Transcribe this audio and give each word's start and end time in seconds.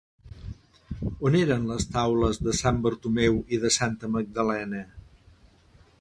On 1.29 1.37
eren 1.39 1.67
les 1.73 1.85
taules 1.97 2.41
de 2.47 2.55
Sant 2.61 2.81
Bartomeu 2.87 3.37
i 3.59 3.61
de 3.67 3.75
santa 3.79 4.11
Magdalena? 4.17 4.85